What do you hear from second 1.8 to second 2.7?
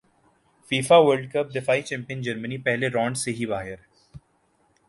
champion Germany